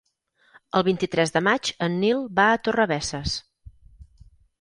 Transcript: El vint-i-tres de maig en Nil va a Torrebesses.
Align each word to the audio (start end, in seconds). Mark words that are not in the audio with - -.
El 0.77 0.83
vint-i-tres 0.85 1.33
de 1.35 1.43
maig 1.47 1.69
en 1.87 1.97
Nil 2.03 2.23
va 2.39 2.47
a 2.53 2.57
Torrebesses. 2.69 3.37